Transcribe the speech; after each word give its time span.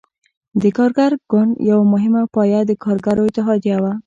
د 0.61 0.63
کارګر 0.77 1.11
ګوند 1.31 1.53
یوه 1.69 1.85
مهمه 1.93 2.21
پایه 2.33 2.61
د 2.65 2.71
کارګرو 2.83 3.23
اتحادیه 3.29 3.77
وه. 3.83 3.93